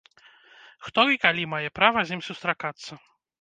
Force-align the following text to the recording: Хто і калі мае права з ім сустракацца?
Хто 0.85 1.01
і 1.15 1.19
калі 1.25 1.43
мае 1.53 1.69
права 1.81 1.99
з 2.09 2.17
ім 2.17 2.25
сустракацца? 2.29 2.91